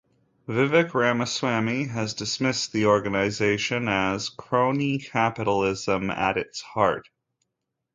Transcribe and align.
Vivek 0.47 0.95
Ramaswamy 0.95 1.83
has 1.89 2.15
dismissed 2.15 2.71
the 2.73 2.87
organization 2.87 3.87
as 3.87 4.29
"crony 4.29 4.97
capitalism 4.97 6.09
at 6.09 6.37
its 6.39 6.59
heart". 6.59 7.07